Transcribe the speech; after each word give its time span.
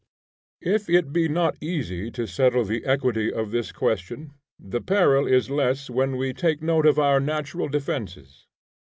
If 0.65 0.89
it 0.89 1.13
be 1.13 1.27
not 1.29 1.57
easy 1.61 2.09
to 2.09 2.25
settle 2.25 2.63
the 2.65 2.83
equity 2.85 3.31
of 3.31 3.51
this 3.51 3.71
question, 3.71 4.33
the 4.57 4.81
peril 4.81 5.27
is 5.27 5.51
less 5.51 5.91
when 5.91 6.17
we 6.17 6.33
take 6.33 6.59
note 6.63 6.87
of 6.87 6.97
our 6.97 7.19
natural 7.19 7.67
defences. 7.69 8.47